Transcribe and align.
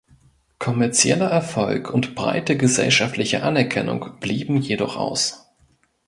Kommerzieller 0.57 1.27
Erfolg 1.27 1.93
und 1.93 2.15
breite 2.15 2.57
gesellschaftliche 2.57 3.43
Anerkennung 3.43 4.15
blieben 4.19 4.57
jedoch 4.57 4.95
aus. 4.97 5.45